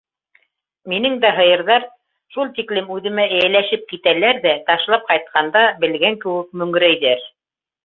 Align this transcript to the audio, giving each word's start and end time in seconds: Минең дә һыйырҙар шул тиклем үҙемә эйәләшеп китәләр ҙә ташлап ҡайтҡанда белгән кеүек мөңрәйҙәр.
Минең 0.93 1.17
дә 1.25 1.29
һыйырҙар 1.39 1.85
шул 2.37 2.49
тиклем 2.61 2.89
үҙемә 2.97 3.27
эйәләшеп 3.41 3.85
китәләр 3.93 4.41
ҙә 4.49 4.55
ташлап 4.73 5.07
ҡайтҡанда 5.13 5.65
белгән 5.85 6.21
кеүек 6.27 6.61
мөңрәйҙәр. 6.65 7.25